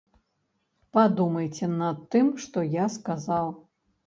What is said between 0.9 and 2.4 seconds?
Падумайце над тым,